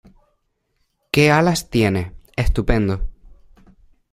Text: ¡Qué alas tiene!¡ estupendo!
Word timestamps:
¡Qué 1.11 1.29
alas 1.31 1.69
tiene!¡ 1.69 2.15
estupendo! 2.35 3.07